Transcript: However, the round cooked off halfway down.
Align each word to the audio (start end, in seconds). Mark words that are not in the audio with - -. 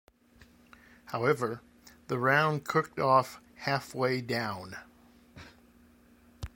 However, 1.11 1.61
the 2.07 2.17
round 2.17 2.63
cooked 2.65 2.97
off 2.97 3.39
halfway 3.53 4.19
down. 4.21 4.77